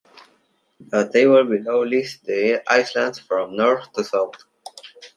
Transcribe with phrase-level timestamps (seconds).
[0.79, 4.45] The table below lists the islands from North to South.